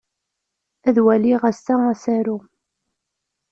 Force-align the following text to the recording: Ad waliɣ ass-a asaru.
Ad 0.87 0.97
waliɣ 1.05 1.41
ass-a 1.49 1.75
asaru. 1.91 2.37